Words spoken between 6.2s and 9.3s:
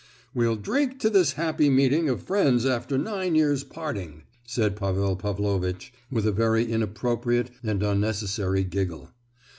a very inappropriate and unnecessary giggle.